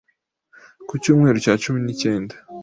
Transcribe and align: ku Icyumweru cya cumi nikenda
ku 0.87 0.91
Icyumweru 0.99 1.37
cya 1.45 1.53
cumi 1.61 1.79
nikenda 1.85 2.35